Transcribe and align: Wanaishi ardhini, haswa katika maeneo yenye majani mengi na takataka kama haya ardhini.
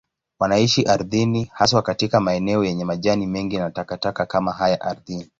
Wanaishi 0.39 0.85
ardhini, 0.85 1.51
haswa 1.53 1.81
katika 1.81 2.19
maeneo 2.19 2.63
yenye 2.63 2.85
majani 2.85 3.27
mengi 3.27 3.57
na 3.57 3.71
takataka 3.71 4.25
kama 4.25 4.51
haya 4.51 4.81
ardhini. 4.81 5.29